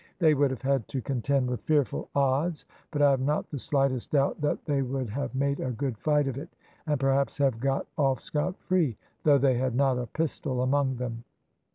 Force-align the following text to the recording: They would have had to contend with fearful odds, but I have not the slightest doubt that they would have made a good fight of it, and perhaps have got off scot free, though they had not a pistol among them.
They 0.17 0.33
would 0.33 0.49
have 0.49 0.63
had 0.63 0.87
to 0.87 0.99
contend 1.03 1.47
with 1.47 1.61
fearful 1.61 2.09
odds, 2.15 2.65
but 2.89 3.03
I 3.03 3.11
have 3.11 3.21
not 3.21 3.51
the 3.51 3.59
slightest 3.59 4.09
doubt 4.13 4.41
that 4.41 4.65
they 4.65 4.81
would 4.81 5.11
have 5.11 5.35
made 5.35 5.59
a 5.59 5.69
good 5.69 5.95
fight 5.95 6.27
of 6.27 6.39
it, 6.39 6.49
and 6.87 6.99
perhaps 6.99 7.37
have 7.37 7.59
got 7.59 7.85
off 7.99 8.19
scot 8.19 8.57
free, 8.57 8.97
though 9.23 9.37
they 9.37 9.59
had 9.59 9.75
not 9.75 9.99
a 9.99 10.07
pistol 10.07 10.63
among 10.63 10.95
them. 10.95 11.23